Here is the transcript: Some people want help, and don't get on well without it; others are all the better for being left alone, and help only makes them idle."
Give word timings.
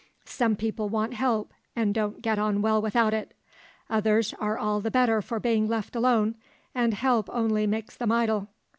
Some 0.25 0.55
people 0.55 0.89
want 0.89 1.13
help, 1.13 1.53
and 1.75 1.93
don't 1.93 2.23
get 2.23 2.39
on 2.39 2.63
well 2.63 2.81
without 2.81 3.13
it; 3.13 3.35
others 3.87 4.33
are 4.39 4.57
all 4.57 4.81
the 4.81 4.89
better 4.89 5.21
for 5.21 5.39
being 5.39 5.67
left 5.67 5.95
alone, 5.95 6.33
and 6.73 6.95
help 6.95 7.29
only 7.31 7.67
makes 7.67 7.95
them 7.97 8.11
idle." 8.11 8.47